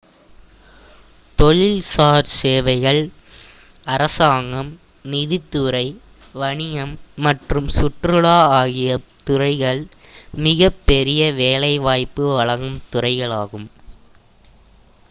தொழில்சார் 1.37 2.29
சேவைகள் 2.31 3.01
அரசாங்கம் 3.87 4.71
நிதித்துறை 5.05 5.83
வணிகம் 6.35 6.95
மற்றும் 7.17 7.69
சுற்றுலா 7.77 8.35
ஆகிய 8.57 8.97
துறைகள் 9.23 9.83
மிகப் 10.39 10.81
பெரிய 10.85 11.31
வேலைவாய்ப்பு 11.41 12.25
வழங்கும் 12.33 12.81
துறைகளாகும் 12.91 13.69